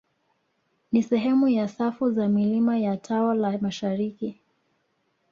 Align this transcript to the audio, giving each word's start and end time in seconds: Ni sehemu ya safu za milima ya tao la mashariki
Ni 0.91 1.03
sehemu 1.03 1.47
ya 1.47 1.67
safu 1.67 2.11
za 2.11 2.27
milima 2.27 2.77
ya 2.77 2.97
tao 2.97 3.33
la 3.33 3.57
mashariki 3.57 4.37